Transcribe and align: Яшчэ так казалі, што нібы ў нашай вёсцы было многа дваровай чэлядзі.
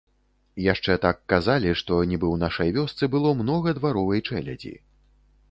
Яшчэ 0.73 0.95
так 1.03 1.19
казалі, 1.33 1.69
што 1.81 1.99
нібы 2.13 2.27
ў 2.31 2.37
нашай 2.45 2.73
вёсцы 2.79 3.11
было 3.17 3.35
многа 3.43 3.77
дваровай 3.83 4.27
чэлядзі. 4.27 4.75